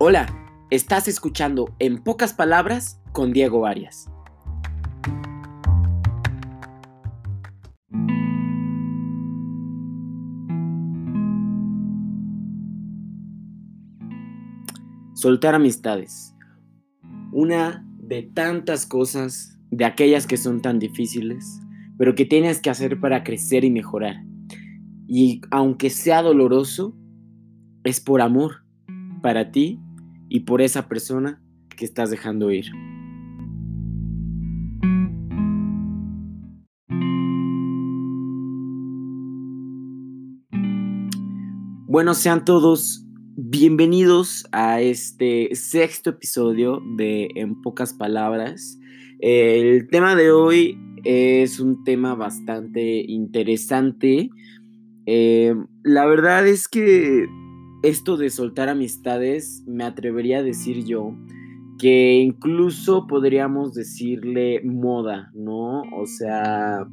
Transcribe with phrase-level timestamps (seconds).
[0.00, 0.28] Hola,
[0.70, 4.08] estás escuchando En pocas palabras con Diego Arias.
[15.14, 16.32] Soltar amistades.
[17.32, 21.60] Una de tantas cosas, de aquellas que son tan difíciles,
[21.98, 24.22] pero que tienes que hacer para crecer y mejorar.
[25.08, 26.96] Y aunque sea doloroso,
[27.82, 28.62] es por amor
[29.22, 29.80] para ti
[30.28, 31.40] y por esa persona
[31.76, 32.66] que estás dejando ir.
[41.86, 43.04] Bueno, sean todos
[43.36, 48.78] bienvenidos a este sexto episodio de En pocas palabras.
[49.20, 54.28] El tema de hoy es un tema bastante interesante.
[55.06, 57.26] Eh, la verdad es que
[57.82, 61.14] esto de soltar amistades, me atrevería a decir yo,
[61.78, 65.82] que incluso podríamos decirle moda, ¿no?
[65.96, 66.86] O sea,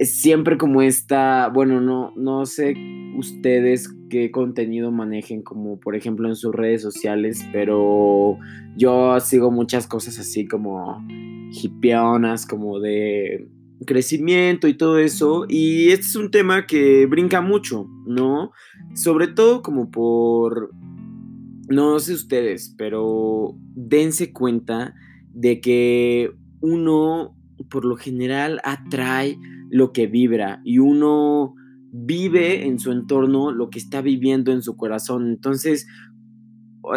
[0.00, 2.74] siempre como esta, bueno, no, no sé
[3.16, 8.38] ustedes qué contenido manejen, como por ejemplo en sus redes sociales, pero
[8.76, 11.02] yo sigo muchas cosas así como
[11.50, 13.48] hipionas, como de
[13.86, 15.46] crecimiento y todo eso.
[15.48, 18.52] Y este es un tema que brinca mucho, ¿no?
[18.94, 20.70] Sobre todo como por,
[21.68, 24.94] no sé ustedes, pero dense cuenta
[25.32, 27.36] de que uno
[27.70, 29.38] por lo general atrae
[29.70, 31.54] lo que vibra y uno
[31.96, 35.28] vive en su entorno lo que está viviendo en su corazón.
[35.28, 35.86] Entonces,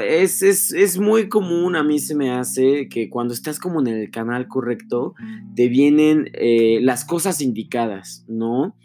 [0.04, 4.12] es, es, muy común, a mí se me hace que cuando estás como en el
[4.12, 5.14] canal correcto,
[5.56, 8.76] te vienen eh, las cosas indicadas, ¿no?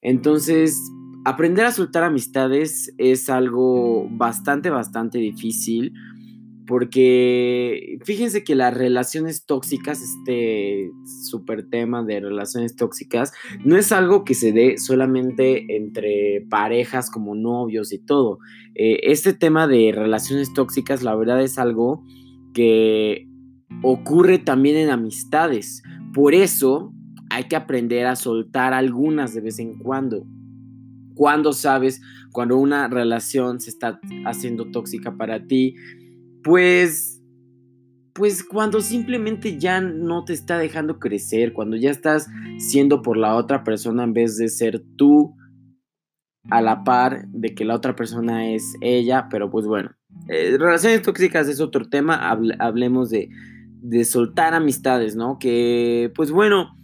[0.00, 0.78] Entonces,
[1.24, 5.92] aprender a soltar amistades es algo bastante, bastante difícil
[6.66, 10.90] porque fíjense que las relaciones tóxicas, este
[11.28, 13.32] súper tema de relaciones tóxicas,
[13.64, 18.38] no es algo que se dé solamente entre parejas como novios y todo.
[18.74, 22.04] Eh, este tema de relaciones tóxicas, la verdad es algo
[22.54, 23.26] que
[23.82, 25.82] ocurre también en amistades.
[26.14, 26.92] Por eso
[27.30, 30.26] hay que aprender a soltar algunas de vez en cuando.
[31.14, 32.00] Cuando sabes
[32.32, 35.76] cuando una relación se está haciendo tóxica para ti,
[36.42, 37.12] pues
[38.14, 43.36] pues cuando simplemente ya no te está dejando crecer, cuando ya estás siendo por la
[43.36, 45.34] otra persona en vez de ser tú
[46.50, 49.92] a la par de que la otra persona es ella, pero pues bueno,
[50.28, 53.30] eh, relaciones tóxicas es otro tema, hablemos de,
[53.80, 55.38] de soltar amistades, ¿no?
[55.38, 56.76] Que pues bueno,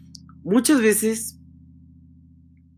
[0.44, 1.38] muchas veces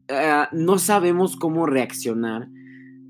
[0.08, 2.48] eh, no sabemos cómo reaccionar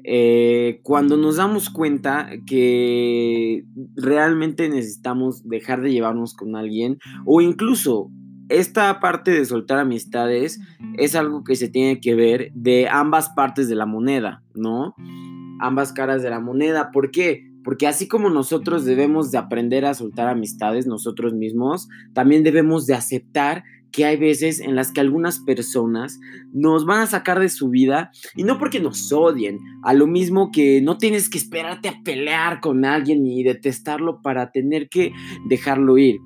[0.04, 3.64] eh, cuando nos damos cuenta que
[3.96, 8.10] realmente necesitamos dejar de llevarnos con alguien o incluso
[8.50, 10.60] esta parte de soltar amistades
[10.98, 14.94] es algo que se tiene que ver de ambas partes de la moneda, ¿no?
[15.60, 16.90] Ambas caras de la moneda.
[16.90, 17.48] ¿Por qué?
[17.62, 22.94] Porque así como nosotros debemos de aprender a soltar amistades nosotros mismos, también debemos de
[22.94, 23.62] aceptar
[23.92, 26.20] que hay veces en las que algunas personas
[26.52, 30.50] nos van a sacar de su vida y no porque nos odien, a lo mismo
[30.52, 35.12] que no tienes que esperarte a pelear con alguien y detestarlo para tener que
[35.48, 36.16] dejarlo ir.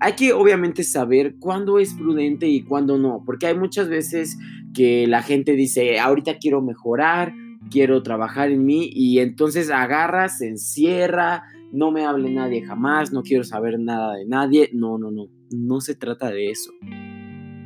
[0.00, 4.38] Hay que obviamente saber cuándo es prudente y cuándo no, porque hay muchas veces
[4.74, 7.34] que la gente dice, ahorita quiero mejorar,
[7.70, 11.42] quiero trabajar en mí y entonces agarra, se encierra,
[11.72, 14.70] no me hable nadie jamás, no quiero saber nada de nadie.
[14.72, 16.72] No, no, no, no se trata de eso.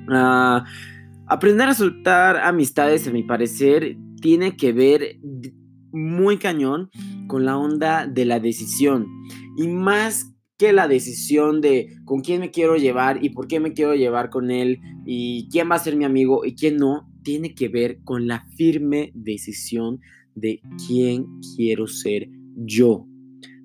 [0.09, 0.65] Ah,
[1.27, 5.19] aprender a soltar amistades, a mi parecer, tiene que ver
[5.93, 6.91] muy cañón
[7.29, 9.07] con la onda de la decisión.
[9.57, 13.73] Y más que la decisión de con quién me quiero llevar y por qué me
[13.73, 17.55] quiero llevar con él y quién va a ser mi amigo y quién no, tiene
[17.55, 20.01] que ver con la firme decisión
[20.35, 21.27] de quién
[21.57, 23.07] quiero ser yo.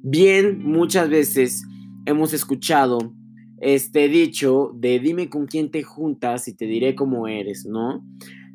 [0.01, 1.63] Bien, muchas veces
[2.05, 3.13] hemos escuchado
[3.61, 8.03] este dicho de dime con quién te juntas y te diré cómo eres, ¿no?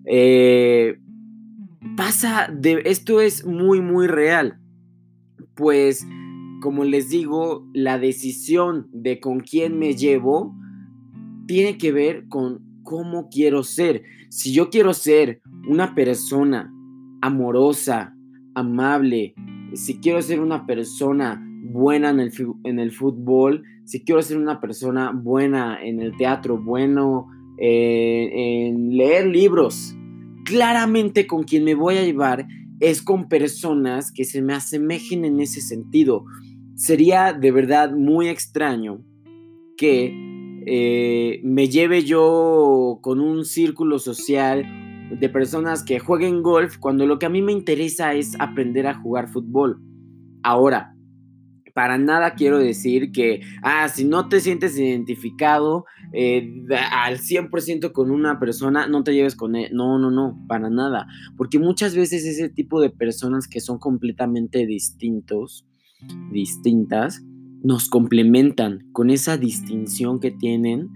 [0.07, 0.99] Eh,
[1.97, 4.59] pasa de esto es muy muy real
[5.55, 6.07] pues
[6.61, 10.55] como les digo la decisión de con quién me llevo
[11.47, 16.73] tiene que ver con cómo quiero ser si yo quiero ser una persona
[17.21, 18.15] amorosa
[18.55, 19.35] amable
[19.75, 22.33] si quiero ser una persona buena en el,
[22.65, 27.27] en el fútbol si quiero ser una persona buena en el teatro, bueno
[27.59, 29.95] eh, en leer libros,
[30.45, 32.47] claramente con quien me voy a llevar
[32.81, 36.25] es con personas que se me asemejen en ese sentido.
[36.75, 39.05] Sería de verdad muy extraño
[39.77, 40.13] que
[40.67, 44.65] eh, me lleve yo con un círculo social
[45.21, 48.95] de personas que jueguen golf cuando lo que a mí me interesa es aprender a
[48.95, 49.81] jugar fútbol.
[50.43, 50.94] Ahora,
[51.75, 58.13] para nada quiero decir que, ah, si no te sientes identificado eh, al 100% con
[58.13, 59.71] una persona, no te lleves con él.
[59.75, 61.09] No, no, no, para nada.
[61.37, 65.67] Porque muchas veces ese tipo de personas que son completamente distintos,
[66.31, 67.23] distintas,
[67.65, 68.89] nos complementan.
[68.93, 70.91] Con esa distinción que tienen,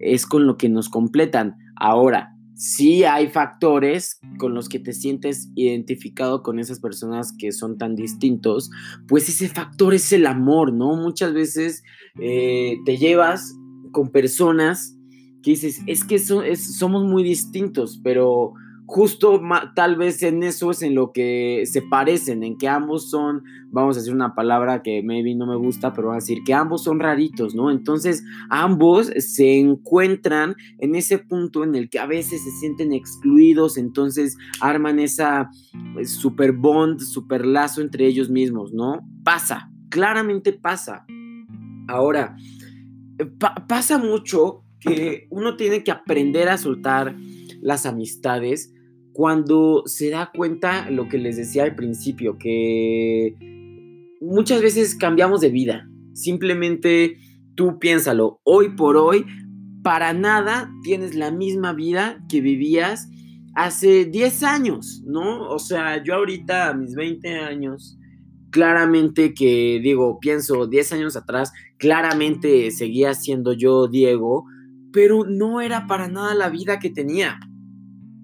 [0.00, 1.56] es con lo que nos completan.
[1.76, 7.78] Ahora, sí hay factores con los que te sientes identificado con esas personas que son
[7.78, 8.70] tan distintos,
[9.08, 10.96] pues ese factor es el amor, ¿no?
[10.96, 11.82] Muchas veces
[12.20, 13.54] eh, te llevas
[13.92, 14.96] con personas
[15.42, 18.54] que dices, es que somos muy distintos, pero
[18.86, 19.40] justo
[19.74, 23.96] tal vez en eso es en lo que se parecen, en que ambos son, vamos
[23.96, 26.84] a decir una palabra que maybe no me gusta, pero vamos a decir que ambos
[26.84, 27.70] son raritos, ¿no?
[27.70, 33.78] Entonces ambos se encuentran en ese punto en el que a veces se sienten excluidos,
[33.78, 35.50] entonces arman esa
[35.94, 39.00] pues, super bond, super lazo entre ellos mismos, ¿no?
[39.24, 41.06] Pasa, claramente pasa.
[41.88, 42.36] Ahora,
[43.68, 47.16] pasa mucho que uno tiene que aprender a soltar
[47.62, 48.74] las amistades
[49.12, 53.36] cuando se da cuenta lo que les decía al principio, que
[54.20, 55.88] muchas veces cambiamos de vida.
[56.14, 57.18] Simplemente
[57.54, 59.24] tú piénsalo, hoy por hoy,
[59.82, 63.08] para nada tienes la misma vida que vivías
[63.54, 65.48] hace 10 años, ¿no?
[65.50, 67.98] O sea, yo ahorita a mis 20 años,
[68.50, 74.46] claramente que digo, pienso 10 años atrás, claramente seguía siendo yo Diego,
[74.92, 77.40] pero no era para nada la vida que tenía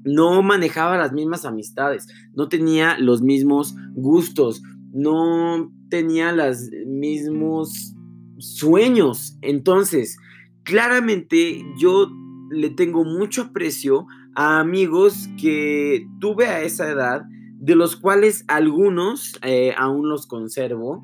[0.05, 4.63] no manejaba las mismas amistades, no tenía los mismos gustos,
[4.93, 7.95] no tenía los mismos
[8.39, 9.37] sueños.
[9.43, 10.17] Entonces,
[10.63, 12.09] claramente yo
[12.51, 17.23] le tengo mucho aprecio a amigos que tuve a esa edad,
[17.61, 21.03] de los cuales algunos eh, aún los conservo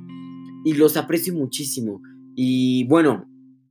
[0.65, 2.01] y los aprecio muchísimo.
[2.37, 3.27] Y bueno,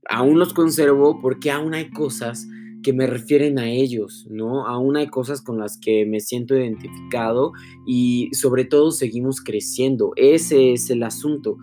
[0.09, 2.47] aún los conservo porque aún hay cosas
[2.83, 4.67] que me refieren a ellos, ¿no?
[4.67, 7.53] Aún hay cosas con las que me siento identificado
[7.87, 10.11] y sobre todo seguimos creciendo.
[10.15, 11.57] Ese es el asunto.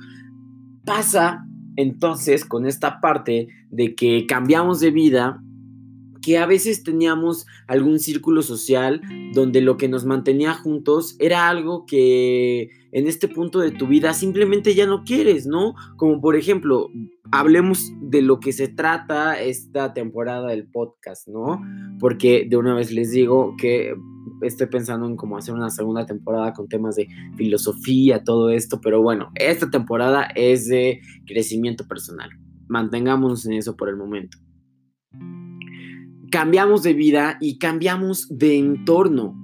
[0.84, 1.46] Pasa
[1.76, 5.42] entonces con esta parte de que cambiamos de vida,
[6.22, 9.00] que a veces teníamos algún círculo social
[9.34, 14.12] donde lo que nos mantenía juntos era algo que en este punto de tu vida
[14.14, 15.74] simplemente ya no quieres, ¿no?
[15.96, 16.88] Como por ejemplo,
[17.30, 21.60] hablemos de lo que se trata esta temporada del podcast, ¿no?
[21.98, 23.94] Porque de una vez les digo que
[24.42, 29.02] estoy pensando en cómo hacer una segunda temporada con temas de filosofía, todo esto, pero
[29.02, 32.30] bueno, esta temporada es de crecimiento personal.
[32.68, 34.38] Mantengámonos en eso por el momento.
[36.30, 39.40] Cambiamos de vida y cambiamos de entorno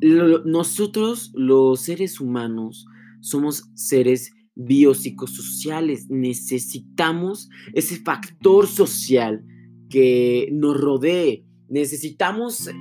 [0.00, 2.86] nosotros, los seres humanos,
[3.20, 6.08] somos seres biopsicosociales.
[6.08, 9.44] Necesitamos ese factor social
[9.88, 11.44] que nos rodee.
[11.68, 12.72] Necesitamos eh,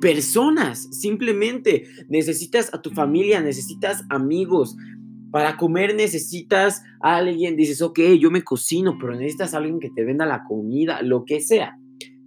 [0.00, 1.84] personas, simplemente.
[2.08, 4.76] Necesitas a tu familia, necesitas amigos.
[5.30, 9.90] Para comer necesitas a alguien, dices, ok, yo me cocino, pero necesitas a alguien que
[9.90, 11.78] te venda la comida, lo que sea.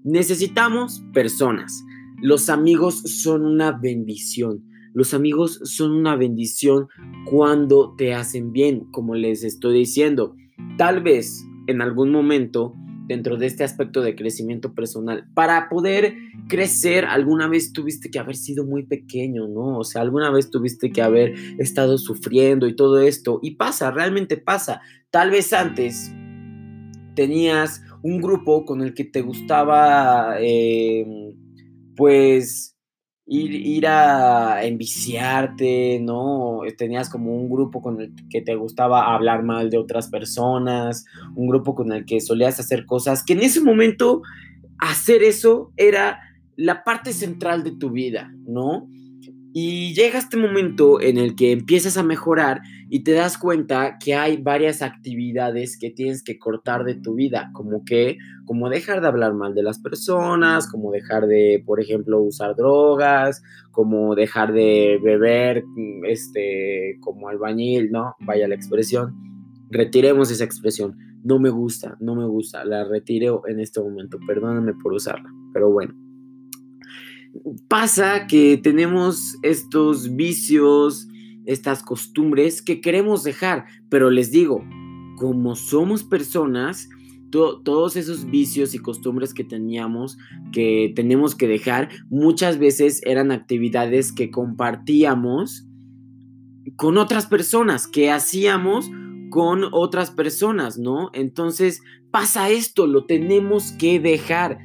[0.04, 1.84] Necesitamos personas.
[2.22, 4.64] Los amigos son una bendición.
[4.94, 6.88] Los amigos son una bendición
[7.26, 10.36] cuando te hacen bien, como les estoy diciendo.
[10.78, 12.74] Tal vez en algún momento
[13.08, 15.26] dentro de este aspecto de crecimiento personal.
[15.34, 16.16] Para poder
[16.48, 19.80] crecer, alguna vez tuviste que haber sido muy pequeño, ¿no?
[19.80, 23.40] O sea, alguna vez tuviste que haber estado sufriendo y todo esto.
[23.42, 24.82] Y pasa, realmente pasa.
[25.10, 26.12] Tal vez antes
[27.16, 31.06] tenías un grupo con el que te gustaba eh,
[31.96, 32.72] pues
[33.26, 36.62] ir, a enviciarte, ¿no?
[36.78, 41.06] Tenías como un grupo con el que te gustaba hablar mal de otras personas,
[41.36, 44.22] un grupo con el que solías hacer cosas, que en ese momento
[44.80, 46.20] hacer eso era
[46.58, 48.88] la parte central de tu vida, ¿no?
[49.54, 54.16] Y llega este momento en el que empiezas a mejorar y te das cuenta que
[54.16, 59.08] hay varias actividades que tienes que cortar de tu vida, como que, como dejar de
[59.08, 65.00] hablar mal de las personas, como dejar de, por ejemplo, usar drogas, como dejar de
[65.04, 65.66] beber,
[66.08, 68.16] este, como albañil, ¿no?
[68.22, 69.16] Vaya la expresión.
[69.70, 70.98] Retiremos esa expresión.
[71.24, 72.64] No me gusta, no me gusta.
[72.64, 74.18] La retiro en este momento.
[74.26, 76.01] Perdóname por usarla, pero bueno.
[77.68, 81.08] Pasa que tenemos estos vicios,
[81.46, 84.64] estas costumbres que queremos dejar, pero les digo,
[85.18, 86.90] como somos personas,
[87.32, 90.18] todos esos vicios y costumbres que teníamos,
[90.52, 95.66] que tenemos que dejar, muchas veces eran actividades que compartíamos
[96.76, 98.90] con otras personas, que hacíamos
[99.30, 101.10] con otras personas, ¿no?
[101.14, 104.60] Entonces pasa esto, lo tenemos que dejar.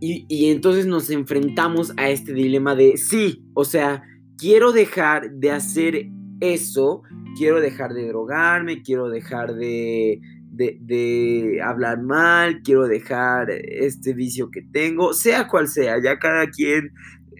[0.00, 4.02] Y, entonces nos enfrentamos a este dilema de, sí, o sea,
[4.36, 6.06] quiero dejar de hacer
[6.40, 7.02] eso,
[7.36, 10.20] quiero dejar de drogarme, quiero dejar de,
[10.52, 16.92] de, hablar mal, quiero dejar este vicio que tengo, sea cual sea, ya cada quien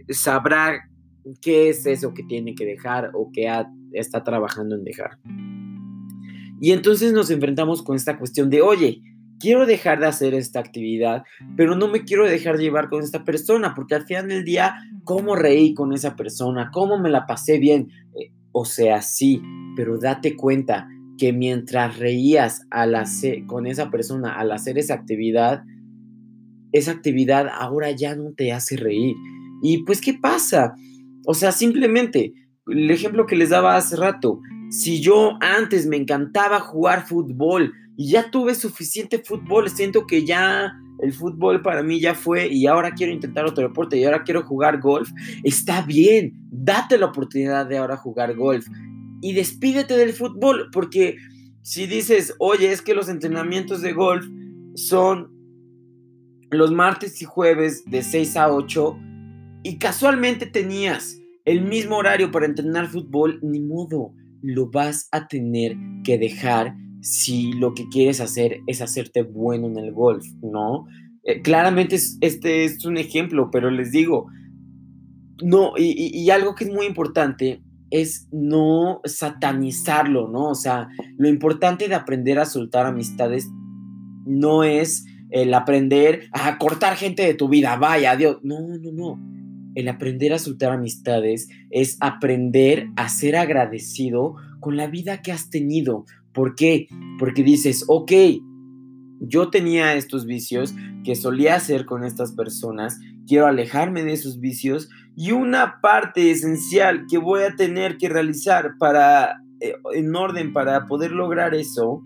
[0.08, 0.80] sabrá
[1.40, 3.48] qué es eso que tiene que dejar o que
[3.92, 5.18] está trabajando en dejar.
[6.60, 9.00] Y entonces nos enfrentamos con esta cuestión de, oye,
[9.38, 11.25] quiero dejar de hacer esta actividad,
[11.57, 15.37] pero no me quiero dejar llevar con esta persona, porque al final del día, ¿cómo
[15.37, 16.71] reí con esa persona?
[16.73, 17.88] ¿Cómo me la pasé bien?
[18.18, 19.42] Eh, o sea, sí,
[19.76, 25.62] pero date cuenta que mientras reías al hacer, con esa persona al hacer esa actividad,
[26.73, 29.16] esa actividad ahora ya no te hace reír.
[29.62, 30.75] Y pues, ¿qué pasa?
[31.26, 32.33] O sea, simplemente,
[32.66, 34.40] el ejemplo que les daba hace rato,
[34.71, 40.72] si yo antes me encantaba jugar fútbol y ya tuve suficiente fútbol, siento que ya
[41.00, 44.44] el fútbol para mí ya fue y ahora quiero intentar otro deporte y ahora quiero
[44.44, 45.10] jugar golf,
[45.42, 48.68] está bien, date la oportunidad de ahora jugar golf
[49.20, 51.16] y despídete del fútbol, porque
[51.62, 54.24] si dices, oye, es que los entrenamientos de golf
[54.76, 55.32] son
[56.50, 58.96] los martes y jueves de 6 a 8
[59.64, 65.76] y casualmente tenías el mismo horario para entrenar fútbol, ni modo, lo vas a tener
[66.04, 70.86] que dejar si lo que quieres hacer es hacerte bueno en el golf, ¿no?
[71.24, 74.26] Eh, claramente este es un ejemplo, pero les digo,
[75.42, 80.48] no, y algo que es muy importante es no satanizarlo, ¿no?
[80.48, 83.48] O sea, lo importante de aprender a soltar amistades
[84.26, 88.38] no es el aprender a cortar gente de tu vida, vaya, Dios.
[88.42, 89.20] No, no, no.
[89.74, 95.50] El aprender a soltar amistades es aprender a ser agradecido con la vida que has
[95.50, 96.04] tenido.
[96.32, 96.88] ¿Por qué?
[97.18, 98.12] Porque dices, ok,
[99.20, 104.88] yo tenía estos vicios que solía hacer con estas personas, quiero alejarme de esos vicios
[105.16, 110.87] y una parte esencial que voy a tener que realizar para, eh, en orden para
[110.87, 112.02] poder lograr eso,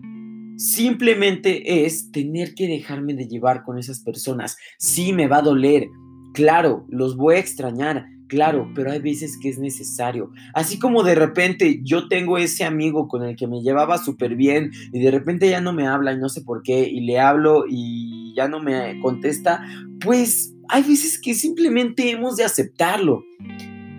[0.57, 4.57] simplemente es tener que dejarme de llevar con esas personas.
[4.77, 5.87] Sí, me va a doler,
[6.33, 10.31] claro, los voy a extrañar, claro, pero hay veces que es necesario.
[10.53, 14.71] Así como de repente yo tengo ese amigo con el que me llevaba súper bien
[14.91, 17.65] y de repente ya no me habla y no sé por qué y le hablo
[17.67, 19.63] y ya no me contesta,
[19.99, 23.23] pues hay veces que simplemente hemos de aceptarlo.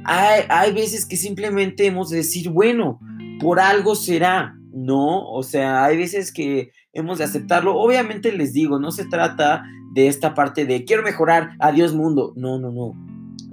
[0.05, 3.01] Hay, hay veces que simplemente hemos de decir, bueno,
[3.41, 5.29] por algo será, ¿no?
[5.31, 7.77] O sea, hay veces que hemos de aceptarlo.
[7.77, 9.65] Obviamente les digo, no se trata
[9.95, 12.33] de esta parte de quiero mejorar, adiós mundo.
[12.37, 12.95] No, no, no.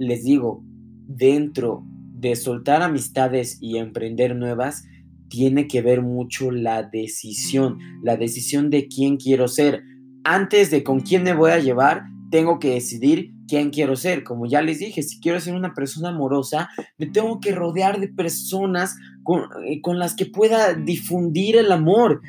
[0.02, 0.64] Les digo,
[1.06, 4.84] dentro de soltar amistades y emprender nuevas,
[5.28, 9.84] tiene que ver mucho la decisión, la decisión de quién quiero ser.
[10.24, 14.24] Antes de con quién me voy a llevar, tengo que decidir quién quiero ser.
[14.24, 16.68] Como ya les dije, si quiero ser una persona amorosa,
[16.98, 22.22] me tengo que rodear de personas con, eh, con las que pueda difundir el amor.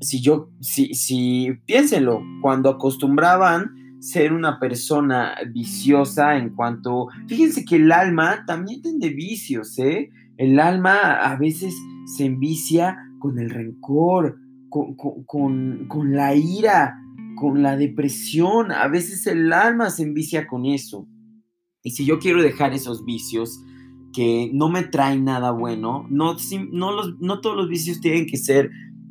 [0.00, 7.76] Si yo, si, si, piénsenlo, cuando acostumbraban ser una persona viciosa en cuanto, fíjense que
[7.76, 10.10] el alma también tiene vicios, ¿eh?
[10.38, 11.74] El alma a veces
[12.16, 14.38] se envicia con el rencor,
[14.70, 16.96] con, con, con, la ira,
[17.36, 21.06] con la depresión, a veces el alma se envicia con eso.
[21.82, 23.60] Y si yo quiero dejar esos vicios
[24.12, 26.36] que no me traen nada bueno, no,
[26.72, 28.70] no, los, no todos los vicios tienen que ser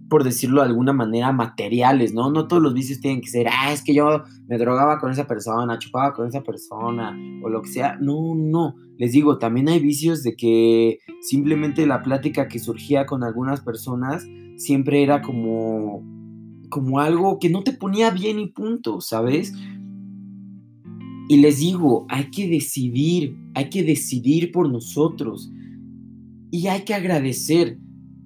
[0.09, 2.31] por decirlo de alguna manera, materiales, ¿no?
[2.31, 5.27] No todos los vicios tienen que ser, ah, es que yo me drogaba con esa
[5.27, 7.97] persona, chupaba con esa persona, o lo que sea.
[8.01, 8.75] No, no.
[8.97, 14.27] Les digo, también hay vicios de que simplemente la plática que surgía con algunas personas
[14.57, 16.03] siempre era como,
[16.69, 19.53] como algo que no te ponía bien y punto, ¿sabes?
[21.29, 25.51] Y les digo, hay que decidir, hay que decidir por nosotros.
[26.51, 27.77] Y hay que agradecer.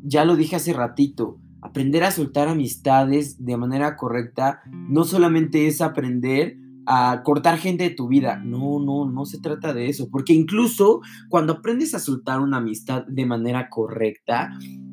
[0.02, 1.40] Ya lo dije hace ratito,
[1.74, 7.96] aprender a soltar amistades de manera correcta no solamente es aprender a cortar gente de
[7.96, 8.38] tu vida.
[8.38, 10.08] No, no, no se trata de eso.
[10.12, 14.52] Porque incluso cuando aprendes a soltar una amistad de manera correcta,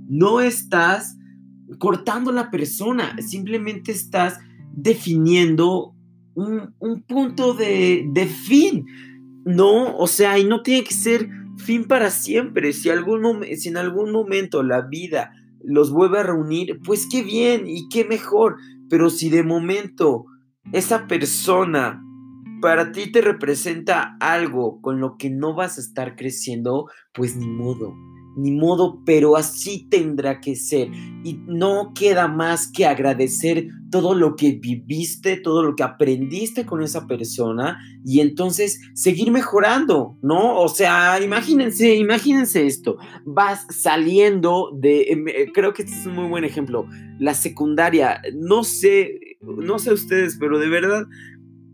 [0.08, 1.18] no estás
[1.78, 4.38] cortando la persona, simplemente estás
[4.72, 5.94] definiendo
[6.34, 6.72] un,
[7.06, 8.86] punto de, de fin.
[9.44, 12.72] no, o sea, y no tiene que ser fin para siempre.
[12.72, 17.66] Si, algún si en algún momento la vida los vuelve a reunir, pues qué bien
[17.66, 18.56] y qué mejor.
[18.88, 20.24] Pero si de momento
[20.72, 22.02] esa persona
[22.60, 27.48] para ti te representa algo con lo que no vas a estar creciendo, pues ni
[27.48, 27.94] modo
[28.40, 30.88] ni modo, pero así tendrá que ser.
[31.24, 36.82] Y no queda más que agradecer todo lo que viviste, todo lo que aprendiste con
[36.82, 40.58] esa persona y entonces seguir mejorando, ¿no?
[40.58, 42.96] O sea, imagínense, imagínense esto.
[43.26, 46.86] Vas saliendo de, em, eh, creo que este es un muy buen ejemplo,
[47.18, 51.04] la secundaria, no sé, no sé ustedes, pero de verdad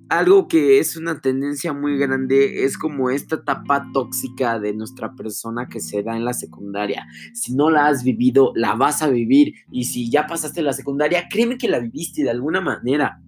[0.09, 5.69] algo que es una tendencia muy grande es como esta etapa tóxica de nuestra persona
[5.69, 7.07] que se da en la secundaria.
[7.35, 9.55] Si no la has vivido, la vas a vivir.
[9.71, 13.21] Y si ya pasaste la secundaria, créeme que la viviste de alguna manera.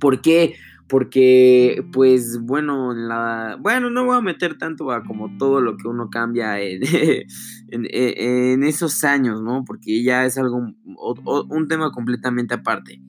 [0.00, 0.54] ¿Por qué?
[0.88, 5.88] Porque, pues, bueno, la, bueno, no voy a meter tanto a como todo lo que
[5.88, 6.82] uno cambia en,
[7.68, 9.64] en, esos años, ¿no?
[9.64, 13.00] Porque ya es algo, un tema completamente aparte.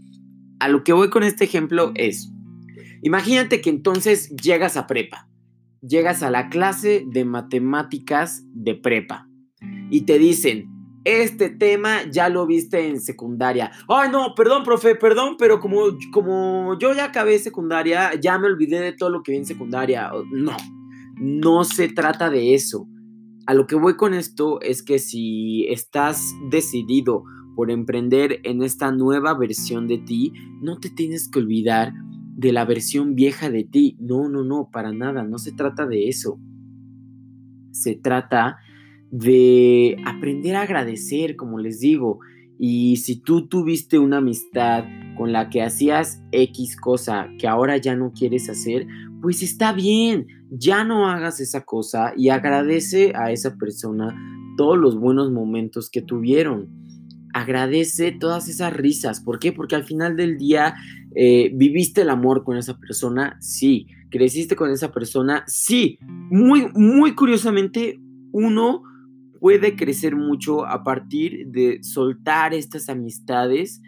[0.59, 2.32] A lo que voy con este ejemplo es,
[3.03, 5.27] Imagínate que entonces llegas a prepa,
[5.81, 9.27] llegas a la clase de matemáticas de prepa
[9.89, 10.69] y te dicen,
[11.03, 13.71] este tema ya lo viste en secundaria.
[13.89, 15.81] Ay, no, perdón, profe, perdón, pero como,
[16.13, 20.09] como yo ya acabé secundaria, ya me olvidé de todo lo que vi en secundaria.
[20.31, 20.55] No,
[21.19, 22.87] no se trata de eso.
[23.47, 27.25] A lo que voy con esto es que si estás decidido
[27.57, 30.31] por emprender en esta nueva versión de ti,
[30.61, 31.91] no te tienes que olvidar
[32.35, 33.97] de la versión vieja de ti.
[33.99, 36.39] No, no, no, para nada, no se trata de eso.
[37.71, 38.57] Se trata
[39.11, 42.19] de aprender a agradecer, como les digo.
[42.59, 44.85] Y si tú tuviste una amistad
[45.17, 48.87] con la que hacías X cosa que ahora ya no quieres hacer,
[49.21, 54.15] pues está bien, ya no hagas esa cosa y agradece a esa persona
[54.57, 56.69] todos los buenos momentos que tuvieron
[57.33, 59.19] agradece todas esas risas.
[59.19, 59.51] ¿Por qué?
[59.51, 60.75] Porque al final del día
[61.15, 63.87] eh, viviste el amor con esa persona, sí.
[64.09, 65.97] Creciste con esa persona, sí.
[66.01, 67.99] Muy, muy curiosamente,
[68.31, 68.83] uno
[69.39, 73.81] puede crecer mucho a partir de soltar estas amistades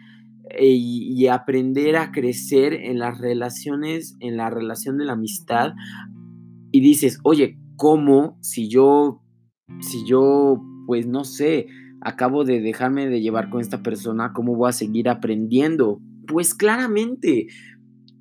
[0.49, 5.73] eh, y, aprender a crecer en las relaciones, en la relación de la amistad.
[6.71, 9.21] Y dices, oye, ¿cómo si yo,
[9.79, 11.67] si yo, pues no sé,
[12.05, 15.99] acabo de dejarme de llevar con esta persona, ¿cómo voy a seguir aprendiendo?
[16.27, 17.47] Pues claramente,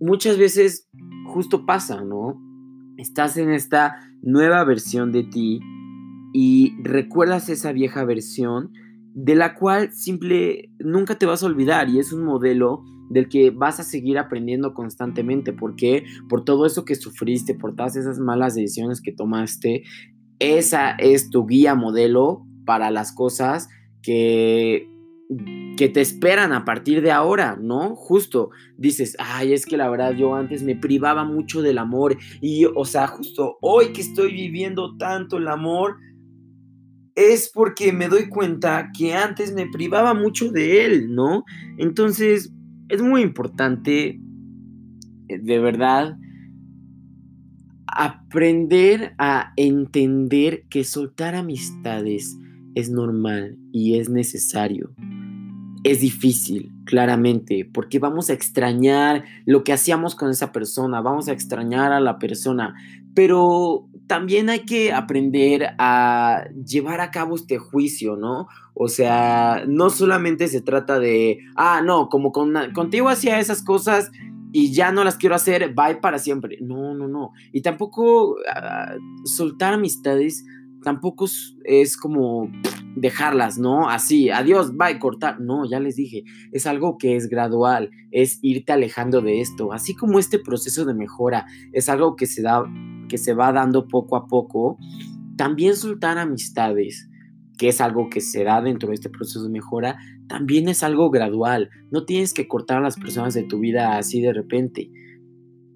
[0.01, 0.89] muchas veces
[1.27, 2.41] justo pasa, ¿no?
[2.97, 5.61] Estás en esta nueva versión de ti
[6.33, 8.73] y recuerdas esa vieja versión
[9.13, 13.51] de la cual simple nunca te vas a olvidar y es un modelo del que
[13.51, 15.53] vas a seguir aprendiendo constantemente.
[15.53, 16.05] ¿Por qué?
[16.31, 19.83] Por todo eso que sufriste, por todas esas malas decisiones que tomaste.
[20.39, 23.69] Esa es tu guía modelo para las cosas
[24.03, 24.89] que,
[25.77, 27.97] que te esperan a partir de ahora, ¿no?
[27.97, 32.65] Justo dices, ay, es que la verdad yo antes me privaba mucho del amor y,
[32.65, 35.97] o sea, justo hoy que estoy viviendo tanto el amor,
[37.15, 41.45] es porque me doy cuenta que antes me privaba mucho de él, ¿no?
[41.79, 42.53] Entonces,
[42.89, 44.21] es muy importante,
[45.29, 46.17] eh, de verdad,
[47.87, 52.37] aprender a entender que soltar amistades
[52.75, 54.91] es normal y es necesario.
[55.85, 61.33] Es difícil, claramente, porque vamos a extrañar lo que hacíamos con esa persona, vamos a
[61.33, 62.75] extrañar a la persona,
[63.15, 68.49] pero también hay que aprender a llevar a cabo este juicio, ¿no?
[68.75, 74.11] O sea, no solamente se trata de, ah, no, como con, contigo hacía esas cosas
[74.53, 76.59] y ya no las quiero hacer, bye para siempre.
[76.61, 77.33] No, no, no.
[77.53, 80.45] Y tampoco ah, soltar amistades
[80.85, 81.27] tampoco
[81.65, 82.49] es como
[82.95, 83.89] dejarlas, ¿no?
[83.89, 85.41] Así, adiós, bye, cortar.
[85.41, 89.73] No, ya les dije, es algo que es gradual, es irte alejando de esto.
[89.73, 92.63] Así como este proceso de mejora es algo que se da,
[93.09, 94.79] que se va dando poco a poco,
[95.37, 97.09] también soltar amistades,
[97.59, 99.97] que es algo que se da dentro de este proceso de mejora,
[100.29, 101.71] también es algo gradual.
[101.91, 104.91] No tienes que cortar a las personas de tu vida así de repente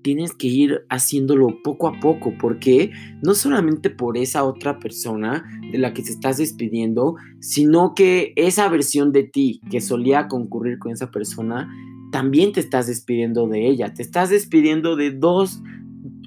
[0.03, 5.79] tienes que ir haciéndolo poco a poco, porque no solamente por esa otra persona de
[5.79, 10.93] la que te estás despidiendo, sino que esa versión de ti que solía concurrir con
[10.93, 11.69] esa persona,
[12.13, 15.63] también te estás despidiendo de ella, te estás despidiendo de dos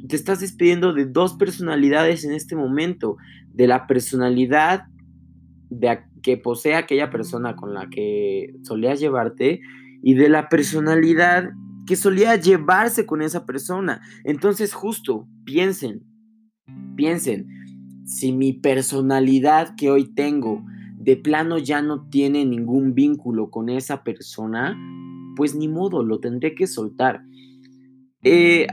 [0.08, 3.16] te estás despidiendo de dos personalidades en este momento,
[3.54, 4.84] de la personalidad
[5.70, 9.62] de que posee aquella persona con la que solías llevarte
[10.04, 11.52] y de la personalidad
[11.86, 14.02] que solía llevarse con esa persona.
[14.24, 16.06] Entonces, justo, piensen,
[16.96, 17.48] Piensen,
[18.06, 20.64] si mi personalidad que hoy tengo
[20.98, 24.78] de plano ya no tiene ningún vínculo con esa persona,
[25.36, 27.24] pues ni modo, lo tendré que soltar.
[28.24, 28.68] Eh,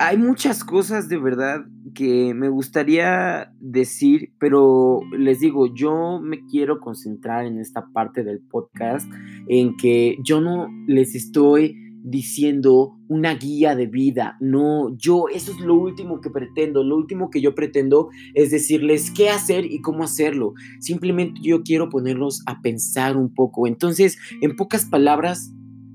[0.00, 6.80] hay muchas cosas de verdad que me gustaría decir, pero les digo, yo me quiero
[6.80, 9.08] concentrar en esta parte del podcast,
[9.46, 14.36] en que yo no les estoy diciendo una guía de vida.
[14.40, 16.82] No, yo eso es lo último que pretendo.
[16.82, 20.54] Lo último que yo pretendo es decirles qué hacer y cómo hacerlo.
[20.80, 23.66] Simplemente yo quiero ponerlos a pensar un poco.
[23.66, 25.52] Entonces, en pocas palabras,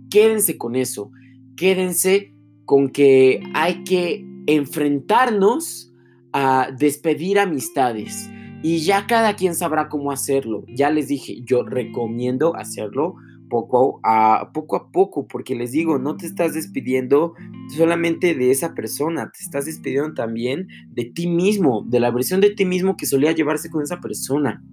[0.09, 1.11] quédense con eso.
[1.55, 2.33] Quédense
[2.65, 5.91] con que hay que enfrentarnos
[6.33, 8.29] a despedir amistades
[8.63, 10.63] y ya cada quien sabrá cómo hacerlo.
[10.67, 13.15] Ya les dije, yo recomiendo hacerlo
[13.61, 14.51] poco a
[14.91, 17.33] poco porque les digo, no te estás despidiendo
[17.75, 22.51] solamente de esa persona, te estás despidiendo también de ti mismo, de la versión de
[22.51, 24.63] ti mismo que solía llevarse con esa persona.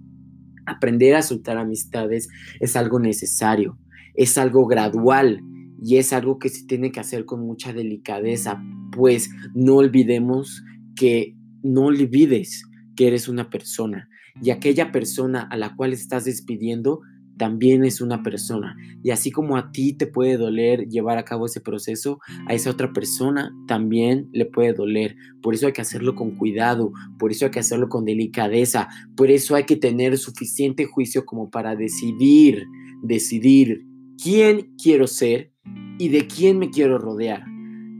[0.65, 2.27] Aprender a soltar amistades
[2.59, 3.77] es algo necesario,
[4.15, 5.41] es algo gradual,
[5.81, 10.63] y es algo que se tiene que hacer con mucha delicadeza, pues no olvidemos
[10.95, 12.63] que no olvides
[12.95, 14.07] que eres una persona
[14.41, 17.01] y aquella persona a la cual estás despidiendo
[17.41, 18.77] también es una persona.
[19.01, 22.69] Y así como a ti te puede doler llevar a cabo ese proceso, a esa
[22.69, 25.15] otra persona también le puede doler.
[25.41, 29.31] Por eso hay que hacerlo con cuidado, por eso hay que hacerlo con delicadeza, por
[29.31, 32.63] eso hay que tener suficiente juicio como para decidir,
[33.01, 33.87] decidir
[34.21, 35.51] quién quiero ser
[35.97, 37.43] y de quién me quiero rodear.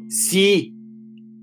[0.08, 0.76] Si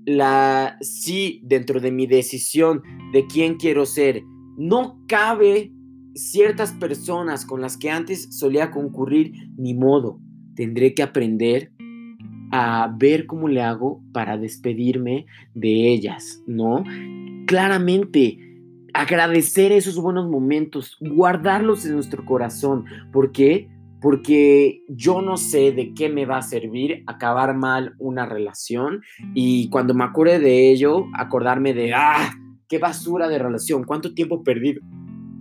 [0.05, 2.81] la si dentro de mi decisión
[3.11, 4.23] de quién quiero ser
[4.57, 5.73] no cabe
[6.19, 10.19] ciertas personas con las que antes solía concurrir, ni modo,
[10.55, 11.71] tendré que aprender
[12.51, 16.83] a ver cómo le hago para despedirme de ellas, ¿no?
[17.45, 18.37] Claramente,
[18.93, 23.69] agradecer esos buenos momentos, guardarlos en nuestro corazón, ¿por qué?
[24.01, 29.01] porque yo no sé de qué me va a servir acabar mal una relación
[29.33, 32.31] y cuando me acuerde de ello, acordarme de, ah,
[32.67, 34.81] qué basura de relación, cuánto tiempo perdido.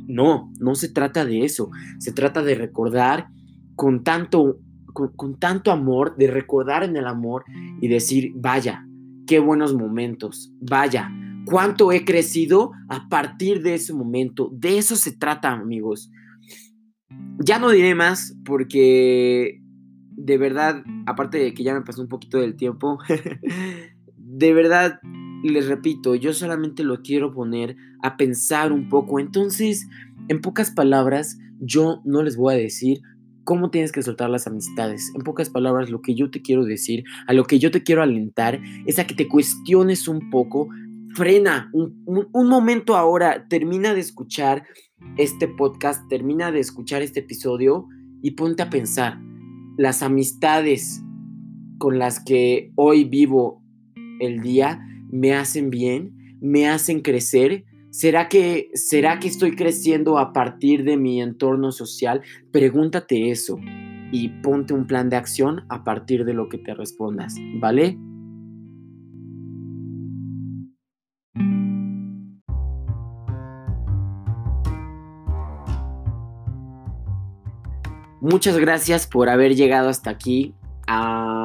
[0.09, 3.29] No, no se trata de eso, se trata de recordar
[3.77, 4.59] con tanto,
[4.92, 7.44] con, tanto amor, de recordar en el amor
[7.81, 8.85] y decir, vaya,
[9.27, 11.11] qué buenos momentos, vaya,
[11.44, 14.51] cuánto he crecido a partir de ese momento.
[14.53, 16.11] De eso se trata, amigos.
[17.44, 19.61] Ya no diré más porque
[20.18, 22.99] de verdad, aparte de que ya me pasó un poquito del tiempo,
[24.16, 24.99] de verdad
[25.44, 29.20] les repito, yo solamente lo quiero poner a pensar un poco.
[29.20, 29.88] Entonces,
[30.29, 33.01] en pocas palabras, yo no les voy a decir
[33.44, 35.11] cómo tienes que soltar las amistades.
[35.14, 38.03] En pocas palabras, lo que yo te quiero decir, a lo que yo te quiero
[38.03, 40.68] alentar, es a que te cuestiones un poco,
[41.14, 44.64] frena un, un momento ahora, termina de escuchar
[45.16, 47.87] este podcast, termina de escuchar este episodio
[48.22, 49.18] y ponte a pensar,
[49.79, 51.03] las amistades
[51.79, 53.62] con las que hoy vivo
[54.20, 57.64] el día me hacen bien, me hacen crecer.
[57.90, 62.23] ¿Será que, ¿Será que estoy creciendo a partir de mi entorno social?
[62.53, 63.59] Pregúntate eso
[64.12, 67.99] y ponte un plan de acción a partir de lo que te respondas, ¿vale?
[78.21, 80.53] Muchas gracias por haber llegado hasta aquí.
[80.87, 81.38] Ah,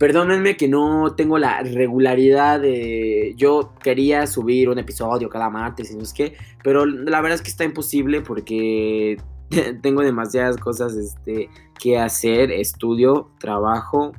[0.00, 3.34] perdónenme que no tengo la regularidad de...
[3.36, 7.42] Yo quería subir un episodio cada martes y no sé qué, pero la verdad es
[7.42, 9.18] que está imposible porque
[9.82, 14.12] tengo demasiadas cosas este, que hacer, estudio, trabajo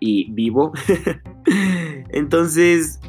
[0.00, 0.74] y vivo.
[2.10, 3.00] Entonces,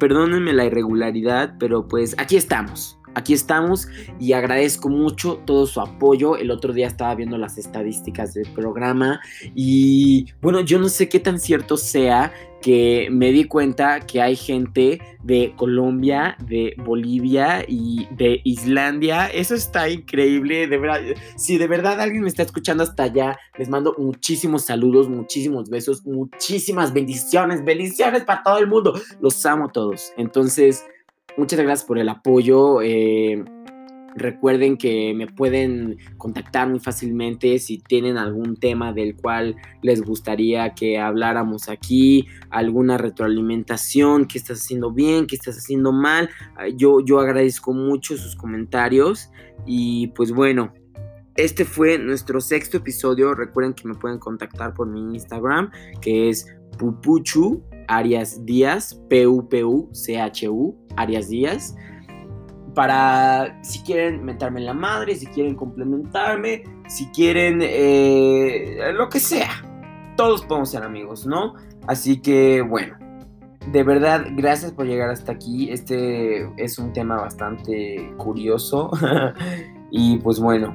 [0.00, 6.36] perdónenme la irregularidad, pero pues aquí estamos aquí estamos y agradezco mucho todo su apoyo.
[6.36, 9.20] El otro día estaba viendo las estadísticas del programa
[9.54, 14.34] y bueno, yo no sé qué tan cierto sea que me di cuenta que hay
[14.34, 19.26] gente de Colombia, de Bolivia y de Islandia.
[19.28, 21.00] Eso está increíble, de verdad.
[21.36, 26.04] Si de verdad alguien me está escuchando hasta allá, les mando muchísimos saludos, muchísimos besos,
[26.04, 29.00] muchísimas bendiciones, bendiciones para todo el mundo.
[29.20, 30.12] Los amo todos.
[30.16, 30.84] Entonces,
[31.38, 32.82] Muchas gracias por el apoyo.
[32.82, 33.44] Eh,
[34.16, 40.74] recuerden que me pueden contactar muy fácilmente si tienen algún tema del cual les gustaría
[40.74, 46.28] que habláramos aquí, alguna retroalimentación, qué estás haciendo bien, qué estás haciendo mal.
[46.56, 49.30] Ah, yo, yo agradezco mucho sus comentarios
[49.64, 50.74] y pues bueno.
[51.36, 53.32] Este fue nuestro sexto episodio.
[53.32, 55.70] Recuerden que me pueden contactar por mi Instagram,
[56.00, 56.48] que es
[56.80, 61.74] pupuchu Arias Díaz, P-U-P-U-C-H-U, Arias Díaz.
[62.74, 69.18] Para si quieren meterme en la madre, si quieren complementarme, si quieren eh, lo que
[69.18, 69.50] sea.
[70.16, 71.54] Todos podemos ser amigos, ¿no?
[71.88, 72.96] Así que bueno,
[73.72, 75.70] de verdad, gracias por llegar hasta aquí.
[75.70, 78.90] Este es un tema bastante curioso.
[79.90, 80.72] y pues bueno,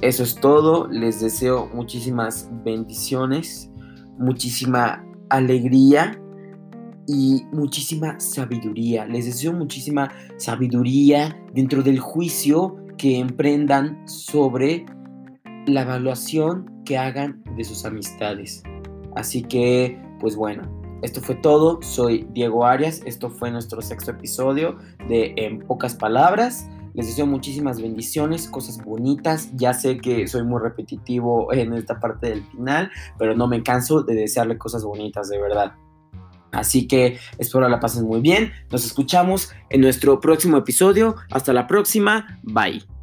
[0.00, 0.88] eso es todo.
[0.88, 3.70] Les deseo muchísimas bendiciones,
[4.18, 6.20] muchísima alegría
[7.06, 9.06] y muchísima sabiduría.
[9.06, 14.84] Les deseo muchísima sabiduría dentro del juicio que emprendan sobre
[15.66, 18.62] la evaluación que hagan de sus amistades.
[19.16, 20.62] Así que, pues bueno,
[21.02, 21.80] esto fue todo.
[21.82, 23.02] Soy Diego Arias.
[23.06, 24.76] Esto fue nuestro sexto episodio
[25.08, 26.68] de En pocas palabras.
[26.94, 29.50] Les deseo muchísimas bendiciones, cosas bonitas.
[29.54, 34.02] Ya sé que soy muy repetitivo en esta parte del final, pero no me canso
[34.02, 35.72] de desearle cosas bonitas, de verdad.
[36.52, 38.52] Así que espero la pasen muy bien.
[38.70, 41.16] Nos escuchamos en nuestro próximo episodio.
[41.30, 42.40] Hasta la próxima.
[42.42, 42.99] Bye.